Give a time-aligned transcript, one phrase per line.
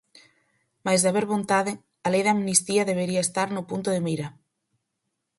[0.85, 1.71] Mais de haber vontade,
[2.05, 4.27] a Lei de Amnistía debería estar no punto de mira.